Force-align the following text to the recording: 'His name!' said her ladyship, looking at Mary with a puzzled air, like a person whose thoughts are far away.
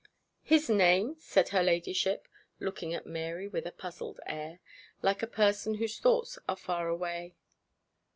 'His 0.41 0.67
name!' 0.67 1.15
said 1.19 1.49
her 1.49 1.61
ladyship, 1.61 2.27
looking 2.59 2.91
at 2.91 3.05
Mary 3.05 3.47
with 3.47 3.67
a 3.67 3.71
puzzled 3.71 4.19
air, 4.25 4.59
like 5.03 5.21
a 5.21 5.27
person 5.27 5.75
whose 5.75 5.99
thoughts 5.99 6.39
are 6.49 6.55
far 6.55 6.87
away. 6.87 7.35